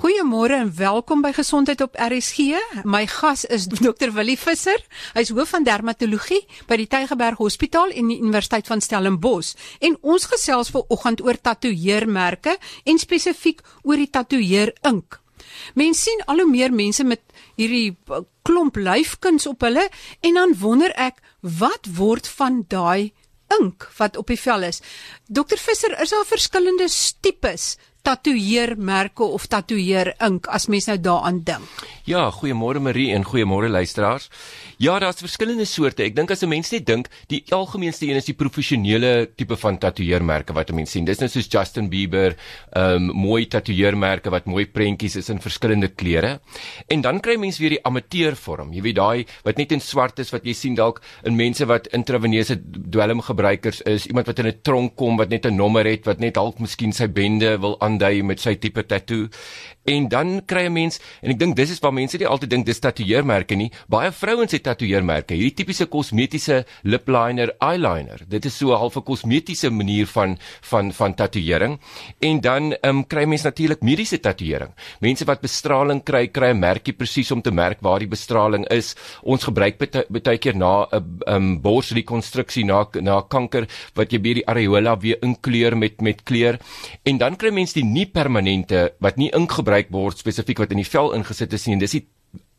[0.00, 2.56] Goeiemôre en welkom by Gesondheid op RSG.
[2.88, 4.08] My gas is Dr.
[4.16, 4.80] Willie Visser.
[5.12, 6.38] Hy's hoof van dermatologie
[6.70, 9.52] by die Tygerberg Hospitaal en die Universiteit van Stellenbosch.
[9.84, 12.56] En ons gesels ver oggend oor tatoeëermerke
[12.88, 15.20] en spesifiek oor die tatoeëer ink.
[15.76, 17.20] Mense sien al hoe meer mense met
[17.60, 17.92] hierdie
[18.48, 19.84] klomp lyfkuns op hulle
[20.24, 21.20] en dan wonder ek
[21.60, 23.12] wat word van daai
[23.60, 24.80] ink wat op die vel is.
[25.28, 25.58] Dr.
[25.60, 26.88] Visser, is daar verskillende
[27.20, 31.84] tipes tatoeëermerke of tatoeëer ink as mens nou daaraan dink.
[32.08, 34.28] Ja, goeiemôre Marie en goeiemôre luisteraars.
[34.80, 36.02] Ja, daar's verskillende soorte.
[36.02, 39.78] Ek dink as 'n mens net dink, die algemeenste een is die professionele tipe van
[39.78, 41.04] tatoeëermerke wat 'n mens sien.
[41.04, 42.36] Dis net soos Justin Bieber,
[42.72, 46.40] ehm um, mooi tatoeëermerke wat mooi prentjies is in verskillende kleure.
[46.88, 48.72] En dan kry mens weer die amateurvorm.
[48.72, 51.86] Jy weet daai wat net in swart is wat jy sien dalk in mense wat
[51.86, 52.60] intraveneuse
[52.90, 56.34] dwelmgebruikers is, iemand wat in 'n tronk kom wat net 'n nommer het wat net
[56.34, 59.28] dalk miskien sy bende wil aandui met sy tipe tattoo.
[59.84, 62.66] En dan kry 'n mens en ek dink dis is waar mense nie altyd dink
[62.66, 63.70] dis tatoeëermerke nie.
[63.88, 65.34] Baie vrouens het tatoeëermerke.
[65.34, 68.20] Hierdie tipiese kosmetiese lip liner, eyeliner.
[68.28, 71.78] Dit is so 'n halfe kosmetiese manier van van van tatoeëring.
[72.20, 74.70] En dan ehm um, kry mense natuurlik mediese tatoeëring.
[75.00, 78.94] Mense wat bestraling kry, kry 'n merkie presies om te merk waar die bestraling is.
[79.22, 84.34] Ons gebruik baie keer na 'n ehm um, borsrekonstruksie na na kanker wat jy by
[84.34, 86.58] die areola weer inkleur met met kleur.
[87.04, 89.30] En dan kry mense die nie permanente wat nie
[89.70, 91.78] ingebruik word spesifiek wat in die vel ingesit is nie.
[91.78, 92.06] Dis die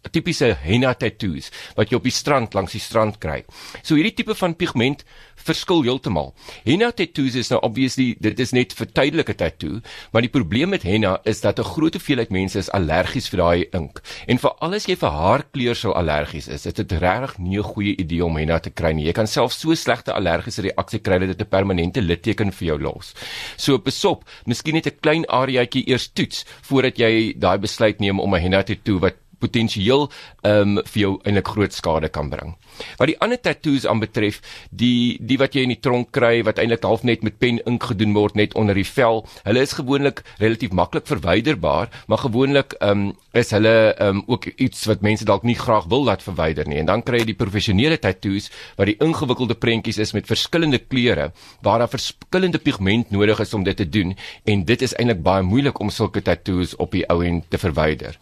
[0.10, 3.44] tipiese henna tattoos wat jy op die strand langs die strand kry.
[3.84, 5.06] So hierdie tipe van pigment
[5.42, 6.32] verskil heeltemal.
[6.66, 9.82] Henna tattoos is nou obviously dit is net vir tydelike tattoo,
[10.14, 13.66] maar die probleem met henna is dat 'n groot hoeveelheid mense is allergies vir daai
[13.74, 14.02] ink.
[14.28, 17.96] En veral as jy vir haarkleur sou allergies is, is dit regtig nie 'n goeie
[17.98, 19.06] idee om henna te kry nie.
[19.06, 22.80] Jy kan self so slegte allergiese reaksie kry dat dit 'n permanente litteken vir jou
[22.80, 23.14] los.
[23.58, 28.34] So besop, miskien net 'n klein areaatjie eers toets voordat jy daai besluit neem om
[28.36, 30.08] 'n henna tattoo wat potensieel
[30.44, 32.56] ehm um, vir jou eintlik groot skade kan bring.
[33.00, 34.40] Wat die ander tattoos aanbetref,
[34.70, 37.84] die die wat jy in die tronk kry wat eintlik half net met pen ink
[37.92, 43.10] gedoen word net onder die vel, hulle is gewoonlik relatief maklik verwyderbaar, maar gewoonlik ehm
[43.10, 46.68] um, is hulle ehm um, ook iets wat mense dalk nie graag wil laat verwyder
[46.68, 46.80] nie.
[46.82, 51.32] En dan kry jy die professionele tattoos wat die ingewikkelde prentjies is met verskillende kleure
[51.62, 54.16] waar daar verskillende pigment nodig is om dit te doen
[54.46, 58.18] en dit is eintlik baie moeilik om sulke tattoos op die ou end te verwyder.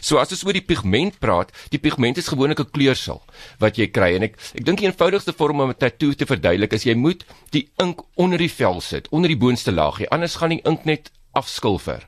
[0.00, 3.22] So as ons oor die pigment praat, die pigment is gewoonlik 'n kleursel
[3.58, 6.72] wat jy kry en ek ek dink die eenvoudigste vorm om 'n tatoe te verduidelik
[6.72, 10.50] is jy moet die ink onder die vel sit, onder die boonste laagie, anders gaan
[10.50, 12.06] die ink net afskilfer.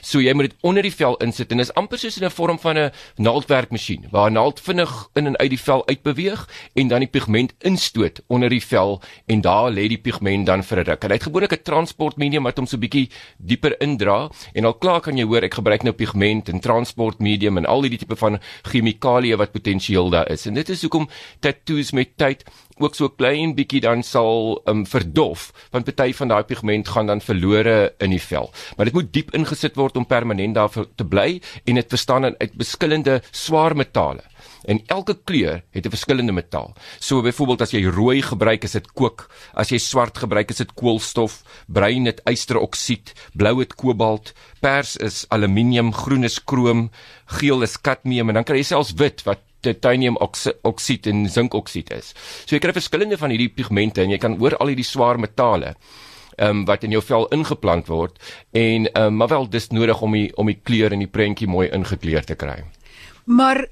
[0.00, 2.30] So jy moet dit onder die vel insit en dit is amper soos in 'n
[2.30, 6.88] vorm van 'n naaldwerkmasjien waar 'n naald vinnig in en uit die vel uitbeweeg en
[6.88, 10.84] dan die pigment instoot onder die vel en daar lê die pigment dan vir 'n
[10.84, 11.04] ruk.
[11.04, 15.00] En hy het gewoonlik 'n transportmedium wat hom so bietjie dieper indra en al klaar
[15.00, 19.36] kan jy hoor ek gebruik nou pigment en transportmedium en al hierdie tipe van chemikalieë
[19.36, 20.46] wat potensieel daar is.
[20.46, 21.08] En dit is hoekom
[21.40, 22.44] tattoos met tyd
[22.82, 27.20] ook so klein bietjie dan sal um, verdof want party van daai pigment gaan dan
[27.20, 28.50] verlore in die vel.
[28.76, 32.52] Maar dit moet diep ingesit word om permanent daar te bly en dit bestaan uit
[32.56, 34.22] verskillende swaar metale.
[34.64, 36.74] En elke kleur het 'n verskillende metaal.
[36.98, 40.74] So byvoorbeeld as jy rooi gebruik is dit kook, as jy swart gebruik is dit
[40.74, 46.90] koolstof, bruin het ysteroksied, blou het kobalt, pers is aluminium, groen is krom,
[47.26, 50.18] geel is kadmium en dan kry jy selfs wit wat titanium
[50.62, 52.14] oksied en zinkoksied is.
[52.44, 55.74] So jy kry verskillende van hierdie pigmente en jy kan hoor al hierdie swaar metale
[56.40, 58.16] ehm um, wat in jou vel ingeplant word
[58.56, 61.48] en ehm um, maar wel dis nodig om die om die kleur in die prentjie
[61.48, 62.62] mooi ingekleur te kry.
[63.24, 63.66] Maar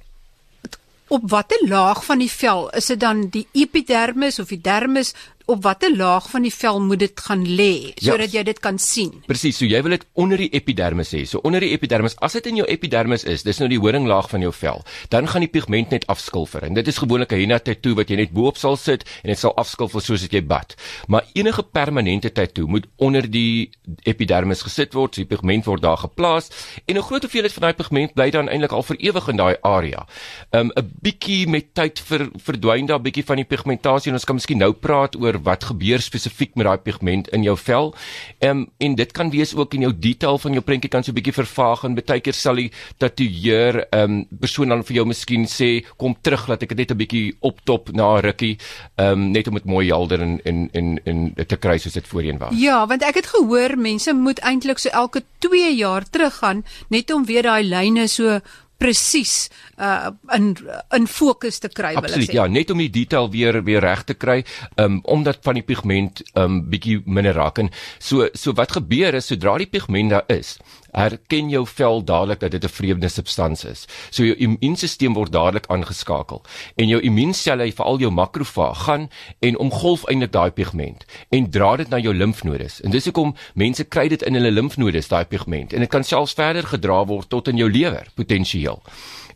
[1.08, 5.14] op watter laag van die vel is dit dan die epidermis of die dermis
[5.48, 8.76] op watter laag van die vel moet dit gaan lê sodat ja, jy dit kan
[8.78, 9.14] sien.
[9.28, 11.22] Presies, so jy wil dit onder die epidermis hê.
[11.28, 14.44] So onder die epidermis, as dit in jou epidermis is, dis nou die horinglaag van
[14.44, 14.82] jou vel,
[15.14, 16.66] dan gaan die pigment net afskilfer.
[16.68, 19.38] En dit is gewoonlik 'n henna tattoo wat jy net bo-op sal sit en dit
[19.38, 20.74] sal afskilfer soos dit jy bad.
[21.08, 23.70] Maar enige permanente tattoo moet onder die
[24.04, 26.50] epidermis gesit word, so die pigment word daar geplaas
[26.86, 29.56] en 'n groot hoeveelheid van daai pigment bly dan eintlik al vir ewig in daai
[29.62, 30.06] area.
[30.52, 34.24] Um 'n bietjie met tyd ver, verdwyn daar 'n bietjie van die pigmentasie en ons
[34.24, 37.94] kan miskien nou praat oor wat gebeur spesifiek met daai pigment in jou vel.
[38.38, 41.12] Ehm um, en dit kan wees ook in jou detail van jou prentjie kan so
[41.12, 45.06] 'n bietjie vervaag en baie keer sal die tatoeëer ehm um, persoon dan vir jou
[45.06, 48.58] miskien sê kom terug dat ek dit net 'n bietjie optop na 'n rukkie
[48.96, 52.06] ehm um, net om dit mooi helder en en en en te kry soos dit
[52.06, 52.54] voorheen was.
[52.58, 57.24] Ja, want ek het gehoor mense moet eintlik so elke 2 jaar teruggaan net om
[57.24, 58.40] weer daai lyne so
[58.78, 59.48] presies
[59.78, 60.56] uh in
[60.96, 62.38] in fokus te kry wil Absoluut, ek sê.
[62.38, 64.42] ja, net om die detail weer weer reg te kry,
[64.78, 69.30] um omdat van die pigment um bietjie minder raak en so so wat gebeur is
[69.30, 70.56] sodra die pigment daar is,
[70.92, 73.86] herken jou vel dadelik dat dit 'n vreemde substansie is.
[74.10, 76.42] So jou immuunstelsel word dadelik aangeskakel
[76.76, 79.08] en jou immuunselle, veral jou makrofaag, gaan
[79.40, 82.80] en omgolf eintlik daai pigment en dra dit na jou limfnodes.
[82.80, 86.32] En dis hoekom mense kry dit in hulle limfnodes daai pigment en dit kan selfs
[86.32, 88.67] verder gedra word tot in jou lewer potensieel.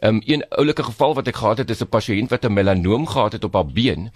[0.02, 3.32] Um, een oulike geval wat ek gehad het is 'n pasiënt wat 'n melanoom gehad
[3.32, 4.11] het op haar been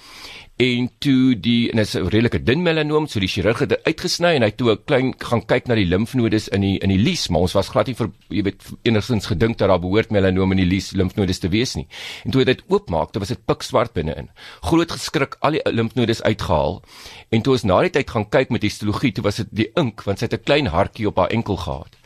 [0.56, 3.84] en toe die en dit is 'n redelike dun melanoom, so die chirurg het dit
[3.84, 6.98] uitgesny en hy toe 'n klein gaan kyk na die limfnodes in die in die
[6.98, 10.52] lies, maar ons was glad nie vir jy weet enigstens gedink dat daar behoort melanoom
[10.52, 11.86] in die lies limfnodes te wees nie.
[12.24, 14.30] En toe hy dit oopmaak, dan was dit pikswart binne-in.
[14.62, 16.82] Groot geskrik, al die limfnodes uitgehaal.
[17.30, 20.04] En toe ons na die tyd gaan kyk met histologie, toe was dit die ink
[20.04, 21.96] want sy het 'n klein hartjie op haar enkel gehad.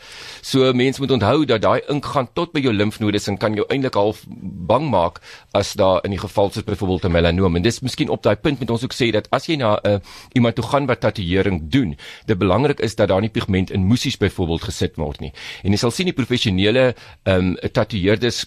[0.43, 3.67] So mense moet onthou dat daai ink gaan tot by jou limfnodes en kan jou
[3.69, 5.21] eintlik half bang maak
[5.53, 7.57] as daar in die geval soos byvoorbeeld 'n melanoom.
[7.57, 9.89] En dis miskien op daai punt met ons ook sê dat as jy na 'n
[9.89, 9.99] uh,
[10.33, 11.97] iemand toe gaan wat tatoeëring doen,
[12.27, 15.33] dit belangrik is dat daar nie pigment in moesies byvoorbeeld gesit word nie.
[15.63, 16.95] En jy sal sien die professionele
[17.25, 18.47] ehm um, tatoeëerders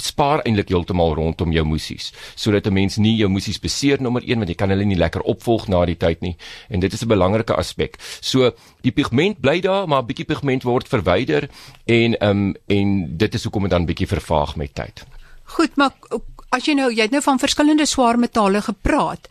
[0.00, 4.38] spaar eintlik heeltemal rondom jou moesies sodat 'n mens nie jou moesies beseer nommer 1
[4.38, 6.36] want jy kan hulle nie lekker opvolg na die tyd nie
[6.68, 7.96] en dit is 'n belangrike aspek.
[8.20, 11.48] So die pigment bly daar maar 'n bietjie pigment word verwyder
[11.84, 15.04] en ehm um, en dit is hoekom dit dan bietjie vervaag met tyd.
[15.44, 15.92] Goed, maar
[16.56, 19.28] as jy nou jy het nou van verskillende swaar metale gepraat.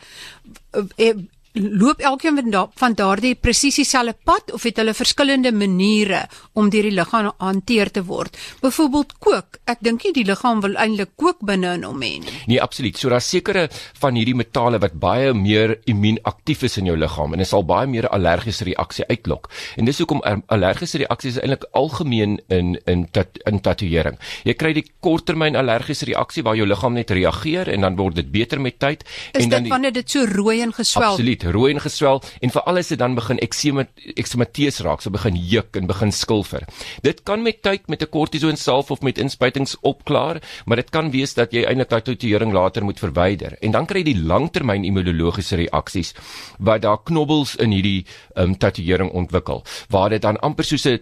[1.55, 6.25] Loop elkeen van, da van daardie presies dieselfde pad of het hulle verskillende maniere
[6.59, 8.35] om deur die liggaam hanteer te word?
[8.59, 9.59] Byvoorbeeld kook.
[9.71, 12.33] Ek dink nie die liggaam wil eintlik kook binne in hom hê nie.
[12.51, 12.99] Nee, absoluut.
[12.99, 13.69] So daar's sekere
[14.01, 17.87] van hierdie metale wat baie meer immuunaktief is in jou liggaam en dit sal baie
[17.87, 19.47] meer allergiese reaksie uitlok.
[19.79, 24.19] En dis hoekom allergiese reaksies eintlik algemeen in in tat, in tatoeëring.
[24.43, 28.31] Jy kry die korttermyn allergiese reaksie waar jou liggaam net reageer en dan word dit
[28.31, 31.73] beter met tyd is en dan dit wanneer dit so rooi en geswel Absoluut, rooi
[31.73, 35.87] en geswel en veral as dit dan begin eksema eksematees raak, so begin juk en
[35.87, 36.65] begin skilfer.
[37.01, 41.11] Dit kan met tyd met 'n kortison salf of met inspuitings opklaar, maar dit kan
[41.11, 43.57] wees dat jy eintlik daai tatoeëring later moet verwyder.
[43.61, 46.13] En dan kry jy die langtermyn immunologiese reaksies
[46.59, 48.05] wat daar knobbels in hierdie
[48.35, 50.99] um, tatoeëring ontwikkel, waar dit dan amper soos 'n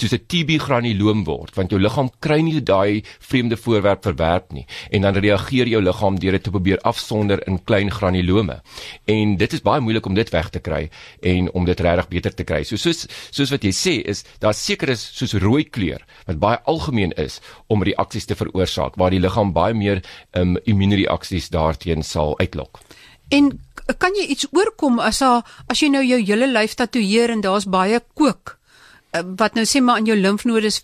[0.00, 4.66] soos 'n TB granuloom word want jou liggaam kry nie daai vreemde voorwerp verwerp nie
[4.90, 8.60] en dan reageer jou liggaam deur dit te probeer afsonder in klein granulome.
[9.06, 10.90] En dit is baie moeilik om dit weg te kry
[11.22, 12.62] en om dit regtig beter te kry.
[12.64, 16.58] So soos soos wat jy sê is daar seker is soos rooi kleur wat baie
[16.64, 22.38] algemeen is om reaksies te veroorsaak waar die liggaam baie meer um, immuunreaksies daarteen sal
[22.38, 22.80] uitlok.
[23.30, 23.60] En
[23.98, 27.68] kan jy iets oorkom as daar as jy nou jou hele lyf tatoeëer en daar's
[27.70, 28.59] baie kook
[29.36, 30.82] wat nou sê maar in jou limfnodes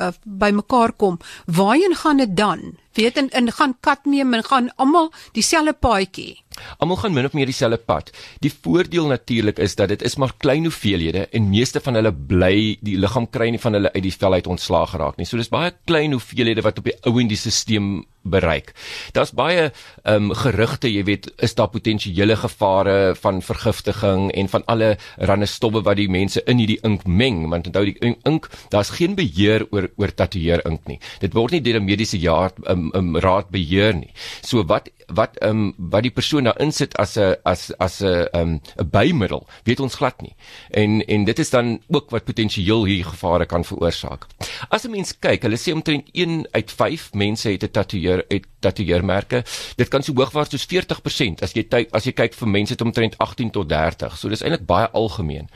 [0.00, 2.74] uh, bymekaar kom, waarheen gaan dit dan?
[2.94, 6.44] Weet en in gaan kadmium en gaan almal dieselfde paadjie.
[6.78, 8.10] Almal gaan min of meer dieselfde pad.
[8.44, 12.76] Die voordeel natuurlik is dat dit is maar klein hoeveelhede en meeste van hulle bly
[12.80, 15.26] die liggaam kry nie van hulle uit die vel uit ontslaag geraak nie.
[15.26, 18.72] So dis baie klein hoeveelhede wat op die ou en die stelsel bereik.
[19.12, 24.64] Daar's baie ehm um, gerugte, jy weet, is daar potensiële gevare van vergiftiging en van
[24.64, 28.94] alle rande stowwe wat die mense in hierdie ink meng, want onthou die ink, daar's
[28.96, 30.98] geen beheer oor oor tatoeëer ink nie.
[31.20, 34.12] Dit word nie deur 'n mediese jaar um, um, raad beheer nie.
[34.42, 38.60] So wat wat um, wat die persoon daar insit as 'n as as 'n 'n
[38.90, 40.34] bymiddel, weet ons glad nie.
[40.70, 44.26] En en dit is dan ook wat potensieel hier gevare kan veroorsaak.
[44.68, 48.46] As 'n mens kyk, hulle sê omtrent 1 uit 5 mense het 'n tatoeëer het
[48.60, 49.44] tatoeëermerke.
[49.76, 53.18] Dit kan so hoogwaarts soos 40% as jy as jy kyk vir mense het omtrent
[53.18, 54.16] 18 tot 30.
[54.18, 55.48] So dis eintlik baie algemeen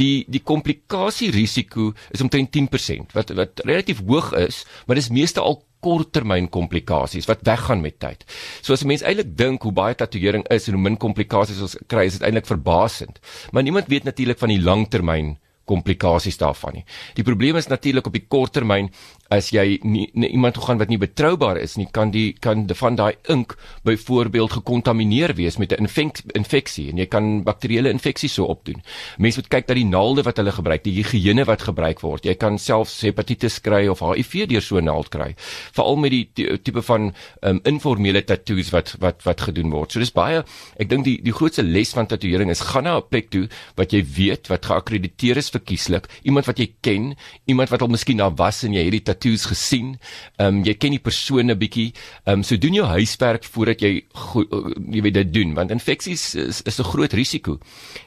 [0.00, 5.40] die die komplikasie risiko is omtrent 10% wat wat relatief hoog is, maar dis meeste
[5.40, 8.24] al korttermyn komplikasies wat weggaan met tyd.
[8.62, 11.76] So as 'n mens eintlik dink hoe baie tatoeëring is en hoe min komplikasies ons
[11.86, 13.18] kry, is dit eintlik verbasend.
[13.52, 15.38] Maar niemand weet natuurlik van die langtermyn
[15.72, 16.84] komplikasies daarvan nie.
[17.18, 18.90] Die probleem is natuurlik op die korttermyn
[19.32, 22.66] as jy nie, nie iemand toe gaan wat nie betroubaar is nie, kan die kan
[22.68, 23.54] de, van daai ink
[23.86, 28.82] byvoorbeeld gekontamineer wees met 'n infek, infeksie en jy kan bakterieële infeksies so opdoen.
[29.18, 32.24] Mense moet kyk dat die naalde wat hulle gebruik, die higiëne wat gebruik word.
[32.24, 35.34] Jy kan selfs hepatitis kry of HIV deur so 'n naald kry.
[35.72, 39.92] Veral met die tipe van um, informele tatoeëes wat wat wat gedoen word.
[39.92, 40.44] So dis baie
[40.76, 43.92] ek dink die die grootste les van tatoeëring is gaan na 'n plek toe wat
[43.92, 47.12] jy weet wat geakkrediteer is vir verkieslik, iemand wat jy ken,
[47.46, 49.96] iemand wat al miskien daar was en jy het die tatoeëes gesien.
[50.38, 51.92] Ehm um, jy ken die persoon 'n bietjie.
[52.26, 54.44] Ehm um, so doen jou huiswerk voordat jy go,
[54.90, 57.58] jy weet dit doen want infeksies is is 'n groot risiko.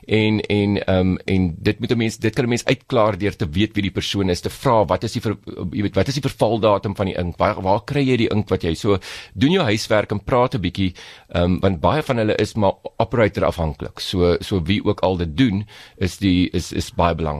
[0.07, 3.35] En en ehm um, en dit moet 'n mens dit kan 'n mens uitklaar deur
[3.35, 5.37] te weet wie die persoon is, te vra wat is die ver,
[5.71, 7.37] jy weet wat is die vervaldatum van die ink?
[7.37, 8.97] Waar waar kry jy die ink wat jy so
[9.33, 10.93] doen jou huiswerk en praat 'n bietjie
[11.33, 13.99] ehm um, want baie van hulle is maar operator afhanklik.
[13.99, 15.65] So so wie ook al dit doen
[15.97, 17.34] is die is is baie belangrik.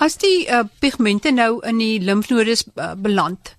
[0.00, 3.56] As die uh, pigmente nou in die limfnodes uh, beland,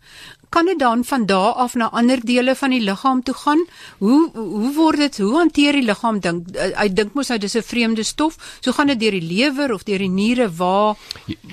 [0.51, 3.61] kan dit dan van daar af na ander dele van die liggaam toe gaan?
[3.97, 5.17] Hoe hoe word dit?
[5.17, 6.49] Hoe hanteer die liggaam dink?
[6.51, 8.35] Eh, hy dink mos nou dis 'n vreemde stof.
[8.59, 10.97] So gaan dit deur die lewer of deur die niere waar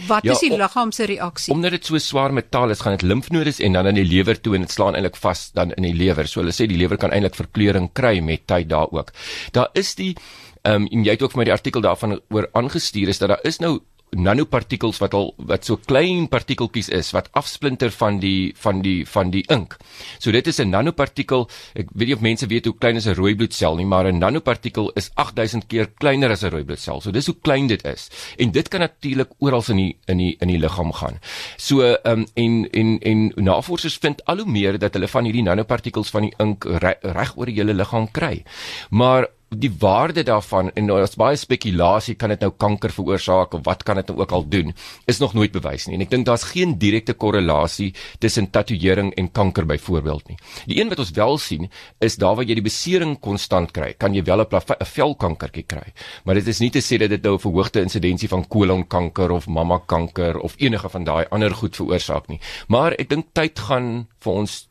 [0.09, 1.55] wat ja, is die liggaam se reaksie?
[1.55, 4.55] Omdat dit so swaar metaal is, gaan dit limfnodes en dan in die lewer toe
[4.55, 6.27] en dit slaan eintlik vas dan in die lewer.
[6.27, 9.13] So hulle sê die lewer kan eintlik verkleuring kry met tyd daar ook.
[9.53, 10.17] Daar is die
[10.62, 13.29] ehm um, en jy het ook vir my die artikel daarvan oor aangestuur is dat
[13.29, 13.81] daar is nou
[14.17, 19.33] nanopartikels wat al wat so klein partikeltjies is wat afsplinter van die van die van
[19.33, 19.77] die ink.
[20.19, 21.49] So dit is 'n nanopartikel.
[21.75, 24.19] Ek weet nie of mense weet hoe klein is 'n rooi bloedsel nie, maar 'n
[24.19, 27.00] nanopartikel is 8000 keer kleiner as 'n rooi bloedsel.
[27.00, 28.11] So dis hoe klein dit is.
[28.38, 31.19] En dit kan natuurlik oral in die in die in die liggaam gaan.
[31.57, 35.43] So ehm um, en en en navorsers vind al hoe meer dat hulle van hierdie
[35.43, 38.45] nanopartikels van die ink reg oor die hele liggaam kry.
[38.91, 43.83] Maar die waarde daarvan en daar's baie spekulasie kan dit nou kanker veroorsaak of wat
[43.83, 44.75] kan dit nou ook al doen
[45.07, 49.31] is nog nooit bewys nie en ek dink daar's geen direkte korrelasie tussen tatoeëring en
[49.33, 50.38] kanker byvoorbeeld nie.
[50.67, 51.69] Die een wat ons wel sien
[52.05, 55.93] is daar waar jy die besering konstant kry, kan jy wel 'n velkankertjie kry.
[56.25, 59.47] Maar dit is nie te sê dat dit nou 'n verhoogde insidensie van kolonkanker of
[59.47, 62.40] mamma kanker of enige van daai ander goed veroorsaak nie.
[62.69, 64.68] Maar ek dink tyd gaan vir ons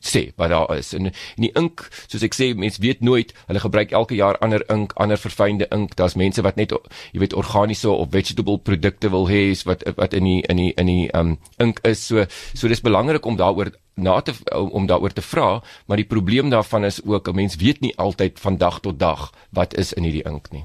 [0.00, 0.92] sê wat daar is.
[0.94, 4.64] En, en die ink soos ek sê mense weet nooit hulle gebruik elke jaar ander
[4.72, 5.94] ink ander verfynde ink.
[5.96, 6.72] Daar's mense wat net
[7.12, 10.90] jy weet organiese of vegetable produkte wil hê wat wat in die in die in
[10.90, 12.06] die um ink is.
[12.06, 16.50] So so dis belangrik om daaroor na te om daaroor te vra maar die probleem
[16.50, 20.04] daarvan is ook 'n mens weet nie altyd van dag tot dag wat is in
[20.04, 20.64] hierdie ink nie.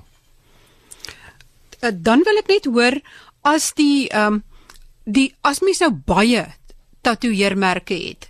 [1.82, 3.02] Uh, dan wil ek net hoor
[3.42, 4.44] as die um
[5.04, 6.46] die as mens nou baie
[7.06, 8.30] tatoeëermerke het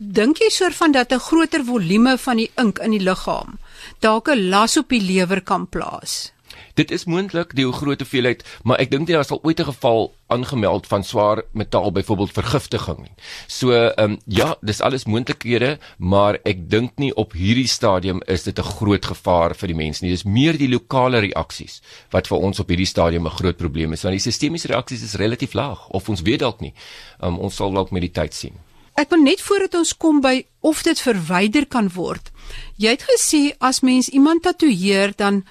[0.00, 3.58] dink jy soort van dat 'n groter volume van die ink in die liggaam
[4.00, 6.32] dalk 'n las op die lewer kan plaas?
[6.74, 10.14] Dit is moontlik die groot hoeveelheid, maar ek dink nie daar sal ooit 'n geval
[10.28, 13.12] aangemeld van swaar metaal byvoorbeeld vergiftiging nie.
[13.46, 18.42] So ehm um, ja, dis alles moontlikhede, maar ek dink nie op hierdie stadium is
[18.42, 20.10] dit 'n groot gevaar vir die mense nie.
[20.10, 24.02] Dis meer die lokale reaksies wat vir ons op hierdie stadium 'n groot probleem is,
[24.02, 26.72] want die sistemiese reaksies is relatief laag of ons weet dalk nie.
[27.20, 28.69] Ehm um, ons sal dalk met die tyd sien.
[29.00, 32.28] Ek wil net voordat ons kom by of dit verwyder kan word.
[32.76, 35.44] Jy het gesê as mens iemand tatoeëer dan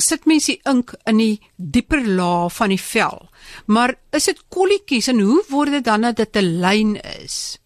[0.00, 3.26] sit mens die ink in die dieper laag van die vel.
[3.68, 7.58] Maar is dit kolletjies en hoe word dit dan dat dit 'n lyn is?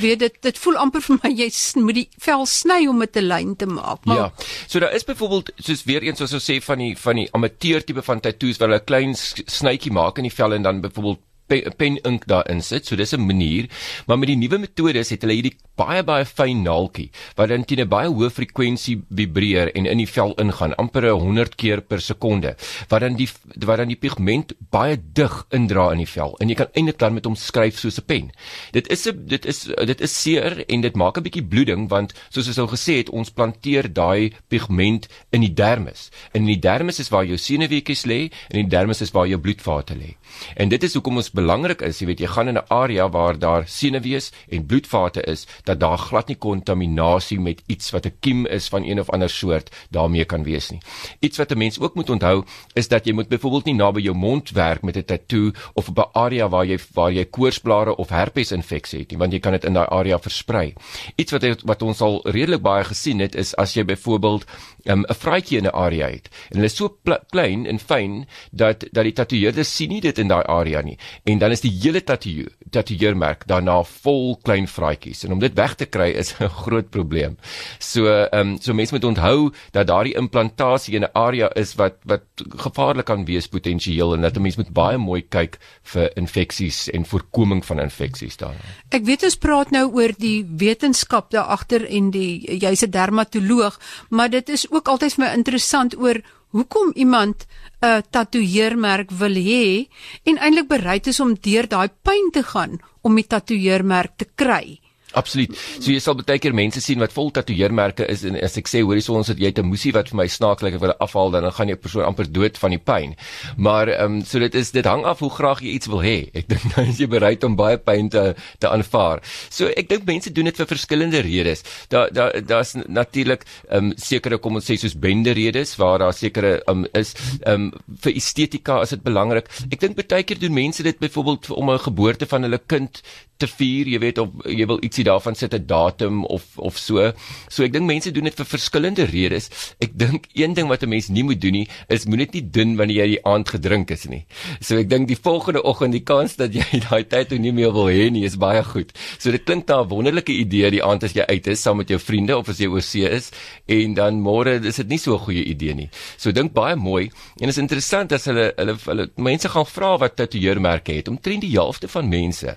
[0.00, 3.28] Weet dit dit voel amper vir my jy moet die vel sny om dit 'n
[3.28, 4.04] lyn te maak.
[4.04, 4.32] Maar, ja.
[4.66, 8.02] So daar is byvoorbeeld soos weer eens ons sê van die van die amateur tipe
[8.02, 9.14] van tatoeëers waar hulle 'n klein
[9.46, 11.20] snytjie maak in die vel en dan byvoorbeeld
[11.52, 12.86] pen, pen ink daarin sit.
[12.86, 13.68] So dis 'n manier,
[14.06, 17.80] maar met die nuwe metodes het hulle hierdie baie baie fyn naaltjie wat dan teen
[17.80, 22.56] 'n baie hoë frekwensie vibreer en in die vel ingaan, amper 100 keer per sekonde.
[22.88, 23.28] Wat dan die
[23.66, 27.14] wat dan die pigment baie dig indra in die vel en jy kan eintlik dan
[27.14, 28.30] met hom skryf soos 'n pen.
[28.72, 32.12] Dit is 'n dit is dit is seer en dit maak 'n bietjie bloeding want
[32.30, 36.10] soos ons al gesê het, ons planteer daai pigment in die dermis.
[36.32, 39.38] In die dermis is waar jou senuweetjies lê en in die dermis is waar jou
[39.38, 40.16] bloedvate lê.
[40.56, 43.38] En dit is hoekom ons belangrik is, jy weet jy gaan in 'n area waar
[43.38, 48.46] daar senuwees en bloedvate is, dat daar glad nie kontaminasie met iets wat 'n kiem
[48.46, 50.80] is van een of ander soort daarmee kan wees nie.
[51.20, 52.44] Iets wat 'n mens ook moet onthou
[52.74, 55.98] is dat jy moet byvoorbeeld nie naby jou mond werk met 'n tatoo of op
[55.98, 59.52] 'n area waar jy waar jy koorsblare of herpes infeksie het nie, want jy kan
[59.52, 60.74] dit in daai area versprei.
[61.16, 64.44] Iets wat wat ons al redelik baie gesien het is as jy byvoorbeeld
[64.84, 66.96] um, 'n vraatjie in 'n area het en hulle is so
[67.30, 71.31] klein en fyn dat dat die tatoeëerder sien nie dit in daai area nie en
[71.38, 75.86] dan is die hele tatoe tatoeëermerk daarna vol klein vraatjies en om dit weg te
[75.86, 77.36] kry is 'n groot probleem.
[77.78, 81.96] So ehm um, so mense moet onthou dat daardie implantasie in 'n area is wat
[82.04, 82.22] wat
[82.64, 87.04] gevaarlik kan wees potensieel en dat 'n mens moet baie mooi kyk vir infeksies en
[87.04, 88.56] voorkoming van infeksies daar.
[88.90, 93.78] Ek weet ons praat nou oor die wetenskap daar agter en die jy's 'n dermatoloog,
[94.10, 96.22] maar dit is ook altyd vir my interessant oor
[96.52, 97.46] hoekom iemand
[97.80, 99.88] 'n tatoeëermerk wil hê
[100.28, 104.81] en eintlik bereid is om deur daai pyn te gaan om die tatoeëermerk te kry.
[105.18, 105.56] Absoluut.
[105.78, 108.82] So jy sal baie keer mense sien wat vol tatoeëermerke is en as ek sê
[108.82, 111.68] hoorie so ons het jy 'n musie wat vir my snaaklik wil afhaal dan gaan
[111.68, 113.14] jy persoon amper dood van die pyn.
[113.56, 116.30] Maar ehm um, so dit is dit hang af hoe graag jy iets wil hê.
[116.38, 119.20] Ek dink nou is jy bereid om baie pyn te te aanvaar.
[119.50, 121.62] So ek dink mense doen dit vir verskillende redes.
[121.88, 126.14] Daar daar daar's natuurlik ehm um, sekere kom ons sê soos bende redes waar daar
[126.14, 127.14] sekere ehm um, is
[127.44, 129.48] ehm um, vir estetika is dit belangrik.
[129.70, 133.02] Ek dink baie keer doen mense dit byvoorbeeld om 'n geboorte van hulle kind
[133.42, 137.12] te vier, jy weet of jy wil ietsie daarvan sit 'n datum of of so.
[137.48, 139.50] So ek dink mense doen dit vir verskillende redes.
[139.80, 142.76] Ek dink een ding wat 'n mens nie moet doen nie, is moet dit doen
[142.76, 144.24] wanneer jy die aand gedrink is nie.
[144.60, 147.72] So ek dink die volgende oggend die kans dat jy daai tyd toe nie meer
[147.72, 148.92] wil hê nie, is baie goed.
[149.18, 151.88] So dit klink na 'n wonderlike idee die aand as jy uit is saam met
[151.88, 153.30] jou vriende of as jy oor see is
[153.66, 155.90] en dan môre is dit nie so 'n goeie idee nie.
[156.16, 160.16] So dink baie mooi en is interessant as hulle hulle hulle mense gaan vra wat
[160.16, 161.08] tatoeëermerke het.
[161.08, 162.56] Omtrent die helfte van mense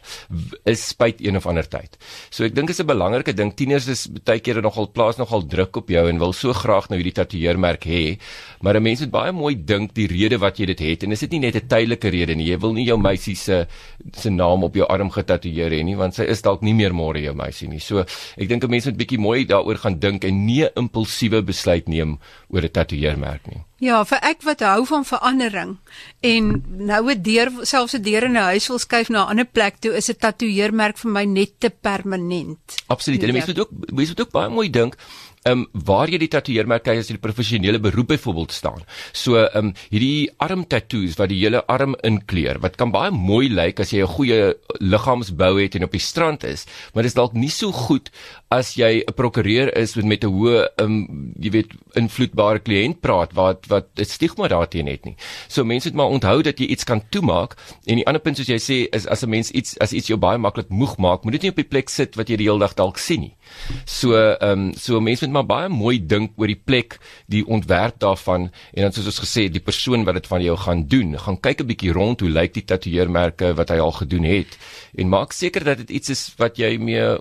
[0.66, 1.98] is spyt een of ander tyd.
[2.36, 3.54] So ek dink dit is 'n belangrike ding.
[3.56, 6.98] Tieners is baie kere nogal plaas nogal druk op jou en wil so graag nou
[7.00, 8.20] hierdie tatoeëermerk hê.
[8.62, 11.22] Maar 'n mens moet baie mooi dink die rede wat jy dit het en is
[11.22, 12.52] dit nie net 'n tydelike rede nie.
[12.52, 13.68] Jy wil nie jou meisie se
[14.12, 17.24] se naam op jou arm getatoeëer hê nie want sy is dalk nie meer môre
[17.24, 17.80] jou meisie nie.
[17.80, 18.00] So
[18.38, 22.20] ek dink 'n mens moet bietjie mooi daaroor gaan dink en nie impulsiewe besluit neem
[22.50, 23.64] oor 'n tatoeëermerk nie.
[23.84, 25.76] Ja, vir ek wat hou van verandering
[26.24, 29.46] en nou 'n deur selfs 'n deur in 'n huis wil skuif na 'n ander
[29.46, 32.76] plek toe is 'n tatoeëermerk vir my net te permanent.
[32.88, 33.24] Absoluut.
[33.24, 34.96] En mense moet ook mense moet ook baie mooi dink
[35.46, 38.82] ehm um, waar jy die tatoeëermerk kry as jy die professionele beroep byvoorbeeld staan.
[39.14, 43.50] So ehm um, hierdie arm tattoos wat die hele arm inkleur, wat kan baie mooi
[43.54, 47.20] lyk as jy 'n goeie liggaamsbou het en op die strand is, maar dit is
[47.20, 48.10] dalk nie so goed
[48.50, 53.02] as jy 'n prokureur is met met 'n hoë ehm um, jy weet invloedbare kliënt
[53.02, 55.16] praat wat wat 'n stigma daarteen het nie.
[55.48, 58.50] So mense moet maar onthou dat jy iets kan toemaak en die ander punt soos
[58.50, 61.34] jy sê is as 'n mens iets as iets jou baie maklik moeg maak, moet
[61.34, 63.36] dit nie op die plek sit wat jy die hele dag dalk sien nie.
[63.86, 68.00] So ehm um, so mense moet maar baie mooi dink oor die plek, die ontwerp
[68.00, 71.18] daarvan en dan soos ons gesê die persoon wat dit van jou gaan doen.
[71.20, 74.58] Gaan kyk 'n bietjie rond hoe lyk die tatoeëermerke wat hy al gedoen het
[74.98, 77.18] en maak seker dat dit iets is wat jy mee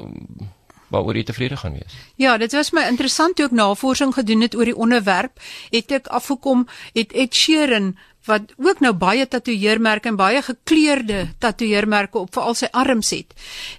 [0.95, 1.95] waaroor jy tevrede gaan wees.
[2.21, 5.41] Ja, dit was my interessant toe ek navorsing gedoen het oor die onderwerp,
[5.75, 7.95] het ek afgekom het Ed Sheeran
[8.29, 13.35] wat ook nou baie tatoeëermerke en baie gekleurde tatoeëermerke op veral sy arms het,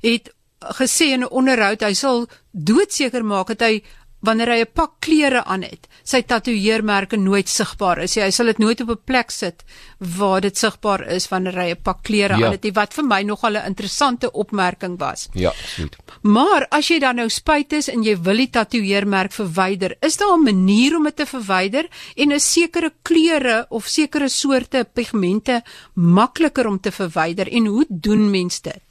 [0.06, 0.34] het
[0.74, 3.84] gesê in 'n onderhoud hy sal doodseker maak dat hy
[4.26, 8.16] wanneer hy 'n pak klere aan het, sy tatoeëermerke nooit sigbaar is.
[8.16, 9.64] Hy sal dit nooit op 'n plek sit
[9.98, 12.46] waar dit sigbaar is wanneer hy 'n pak klere ja.
[12.46, 12.74] aan het.
[12.74, 15.30] Wat vir my nogal 'n interessante opmerking was.
[15.34, 15.96] Ja, goed.
[16.22, 20.38] Maar as jy dan nou spyt is en jy wil die tatoeëermerk verwyder, is daar
[20.38, 25.64] 'n manier om dit te verwyder en 'n sekere kleure of sekere soorte pigmente
[25.94, 28.82] makliker om te verwyder en hoe doen mens dit?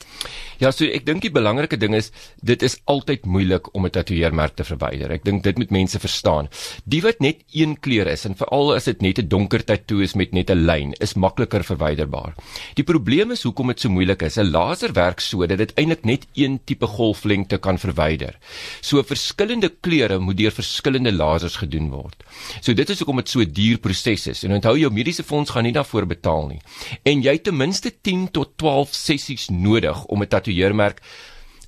[0.64, 2.07] Ja, so ek dink die belangrike ding is
[2.40, 5.11] dit is altyd moeilik om 'n tatoeëermerk te verwyder.
[5.12, 6.48] Ek dink dit moet mense verstaan.
[6.88, 10.14] Die wat net een kleur is en veral as dit net 'n donker tatoe is
[10.14, 12.33] met net 'n lyn, is makliker verwyderbaar.
[12.77, 14.38] Die probleem is hoekom dit so moeilik is.
[14.38, 18.35] 'n Laser werk so dat dit eintlik net een tipe golflengte kan verwyder.
[18.81, 22.24] So verskillende kleure moet deur verskillende lasers gedoen word.
[22.62, 24.44] So dit is hoekom dit so 'n duur proses is.
[24.44, 26.61] En onthou jou mediese fonds gaan nie daarvoor betaal nie.
[27.05, 31.01] En jy het ten minste 10 tot 12 sessies nodig om 'n tatoeëermerk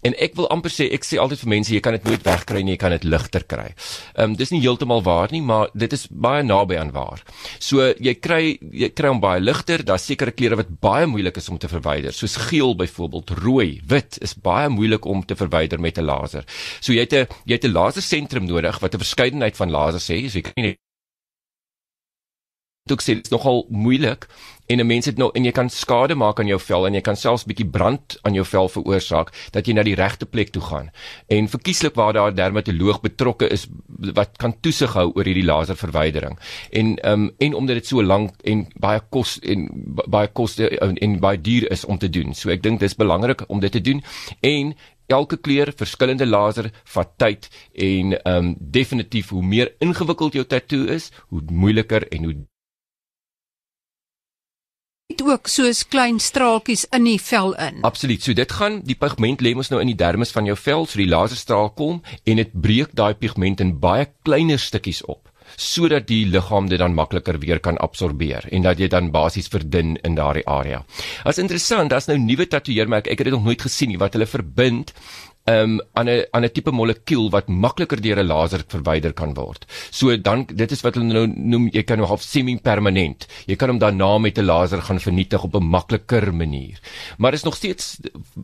[0.06, 2.60] en ek wil amper sê ek sê altyd vir mense jy kan dit nooit wegkry
[2.62, 3.72] nie jy kan dit ligter kry.
[4.14, 7.24] Ehm um, dis nie heeltemal waar nie maar dit is baie naby aan waar.
[7.58, 11.48] So jy kry jy kry hom baie ligter, daar's sekere kleure wat baie moeilik is
[11.50, 15.98] om te verwyder soos geel byvoorbeeld, rooi, wit is baie moeilik om te verwyder met
[15.98, 16.44] 'n laser.
[16.80, 20.30] So jy het 'n jy het 'n lasersentrum nodig wat 'n verskeidenheid van lasers het,
[20.30, 20.76] so jy kan nie
[22.86, 24.28] Dit is nogal moeilik
[24.66, 27.00] en 'n mens het nou en jy kan skade maak aan jou vel en jy
[27.00, 30.62] kan selfs bietjie brand aan jou vel veroorsaak dat jy na die regte plek toe
[30.62, 30.90] gaan.
[31.26, 33.66] En verkieslik waar daar 'n dermatoloog betrokke is
[34.14, 36.38] wat kan toesig hou oor hierdie laserverwydering.
[36.70, 39.68] En ehm um, en omdat dit so lank en baie kos en
[40.08, 42.34] baie koste en, en baie duur is om te doen.
[42.34, 44.02] So ek dink dis belangrik om dit te doen
[44.40, 44.74] en
[45.06, 50.86] elke kleur verskillende laser vat tyd en ehm um, definitief hoe meer ingewikkeld jou tatoe
[50.94, 52.36] is, hoe moeiliker en hoe
[55.16, 57.80] dit ook soos klein straaltjies in die vel in.
[57.86, 58.22] Absoluut.
[58.22, 61.00] So dit gaan die pigment lê mos nou in die dermis van jou vel, so
[61.00, 65.22] die laserstraal kom en dit breek daai pigment in baie kleiner stukkies op
[65.56, 69.94] sodat die liggaam dit dan makliker weer kan absorbeer en dat jy dan basies verdun
[70.04, 70.82] in daardie area.
[71.24, 74.26] As interessant, daar's nou nuwe tatoeëermerk, ek het dit nog nooit gesien nie wat hulle
[74.26, 74.90] verbind
[75.46, 79.64] um, aan 'n aan 'n tipe molekuul wat makliker deur 'n laser verwyder kan word.
[79.90, 83.26] So dan dit is wat hulle nou noem jy kan hom half semi-permanent.
[83.46, 86.80] Jy kan hom daarna met 'n laser gaan vernietig op 'n makliker manier.
[87.18, 87.98] Maar is nog steeds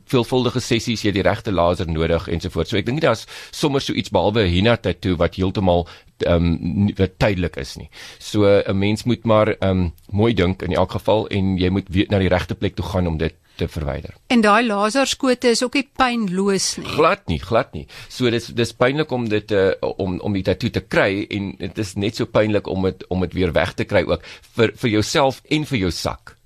[0.06, 2.70] veelvuldige sessies jy die regte laser nodig ensovoorts.
[2.70, 5.88] So ek dink daar's sommer so iets behalwe henna tattoo wat heeltemal
[6.18, 7.90] ehm um, wat tydelik is nie.
[8.18, 11.88] So 'n mens moet maar ehm um, mooi dink in elk geval en jy moet
[11.88, 14.14] weet na die regte plek toe gaan om dit te verwyder.
[14.32, 16.88] En daai laserskote is ook nie pynloos nie.
[16.96, 17.86] Glad nie, glad nie.
[18.08, 21.52] So dis dis pynlik om dit te uh, om om die tatoe te kry en
[21.58, 24.24] dit is net so pynlik om dit om dit weer weg te kry ook
[24.56, 26.36] vir vir jouself en vir jou sak.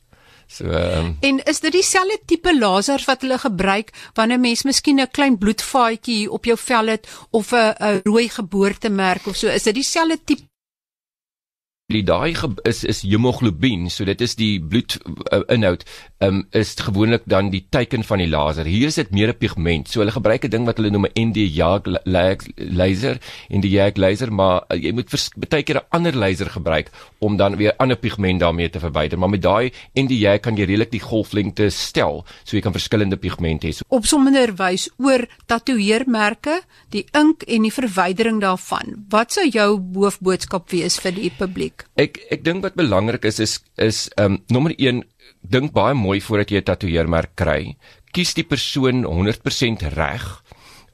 [0.47, 5.11] So um, En is dit dieselfde tipe lasers wat hulle gebruik wanneer mens miskien 'n
[5.11, 9.75] klein bloedvaatjie op jou vel het of 'n 'n rooi geboortemerk of so, is dit
[9.75, 10.47] dieselfde tipe
[11.87, 12.35] die daai
[12.67, 14.97] is is hemoglobien, so dit is die bloed
[15.31, 15.85] uh, inhoud,
[16.19, 18.67] um, is gewoonlik dan die teiken van die laser.
[18.69, 19.89] Hier is dit meer 'n pigment.
[19.89, 21.87] So hulle gebruik 'n ding wat hulle noem 'n ND-YAG
[22.71, 23.19] laser,
[23.51, 25.11] ND-YAG laser, maar uh, jy moet
[25.49, 29.19] baie keer 'n ander laser gebruik om dan weer ander pigment daarmee te verwyder.
[29.19, 33.67] Maar met daai ND-YAG kan jy redelik die golflengte stel, so jy kan verskillende pigmente
[33.67, 33.73] hê.
[33.73, 39.05] So, Opsommender wys oor tatoeëermerke, die ink en die verwydering daarvan.
[39.09, 41.87] Wat sou jou hoofboodskap wees vir die publiek?
[41.97, 45.03] Ek ek dink wat belangrik is is is ehm um, nommer 1
[45.43, 47.77] dink baie mooi voordat jy 'n tatoeëermerk kry.
[48.13, 50.25] Kies die persoon 100% reg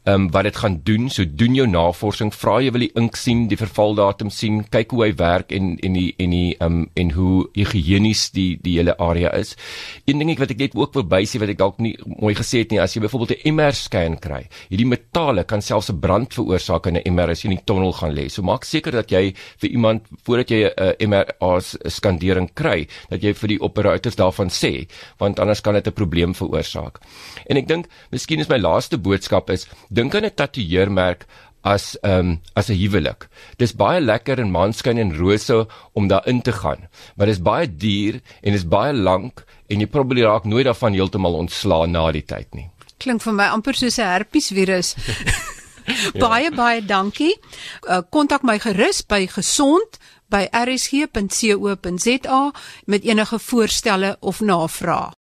[0.04, 1.10] ehm um, wat dit gaan doen.
[1.10, 5.04] So doen jou navorsing, vra jy wil die ink sien, die vervaldatum sien, kyk hoe
[5.04, 8.96] hy werk en en die en die ehm um, en hoe higienies die die hele
[8.98, 9.54] area is.
[10.10, 12.74] Een ding wat ek net ook wil bysê wat ek dalk nie mooi gesê het
[12.74, 16.86] nie, as jy byvoorbeeld 'n MR scan kry, hierdie metale kan selfs 'n brand veroorsaak
[16.86, 18.28] in 'n MR as jy in die tonnel gaan lê.
[18.28, 23.22] So maak seker dat jy vir iemand voordat jy 'n uh, MR skandering kry, dat
[23.22, 24.88] jy vir die operateurs daarvan sê,
[25.18, 26.98] want anders kan dit 'n probleem veroorsaak.
[27.46, 31.26] En ek dink, miskien is my laaste boodskap is dink aan 'n tatoeëermerk
[31.62, 33.28] as ehm um, as 'n huwelik.
[33.56, 38.20] Dis baie lekker in maanskyn en rose om daarin te gaan, maar dis baie duur
[38.42, 42.54] en is baie lank en jy probeer raak nooit daarvan heeltemal ontslaan na die tyd
[42.54, 42.70] nie.
[42.98, 44.94] Klink vir my amper soos 'n herpesvirus.
[46.24, 47.34] baie baie dankie.
[47.88, 49.98] Uh, kontak uh, my gerus by gesond
[50.32, 52.42] by rsg.co.za
[52.84, 55.12] met enige voorstelle of navrae.